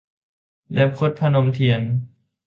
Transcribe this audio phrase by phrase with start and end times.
[0.71, 1.81] เล็บครุฑ- พนมเทียน